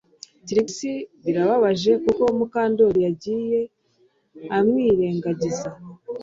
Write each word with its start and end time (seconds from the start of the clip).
Trix 0.45 0.67
birababaje 1.23 1.91
kuko 2.03 2.23
Mukandoli 2.37 2.99
yagiye 3.07 3.59
amwirengagiza 4.57 5.69